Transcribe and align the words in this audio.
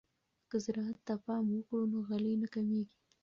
که 0.49 0.57
زراعت 0.65 0.97
ته 1.07 1.13
پام 1.25 1.45
وکړو 1.51 1.83
نو 1.91 1.99
غلې 2.09 2.33
نه 2.41 2.47
کمیږي. 2.53 2.97